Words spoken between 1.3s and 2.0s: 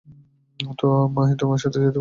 তোমার সাথে যেতে বলছো।